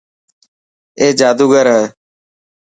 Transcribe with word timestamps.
اي 0.99 1.07
جادوگر 1.19 1.65
هي. 1.75 1.85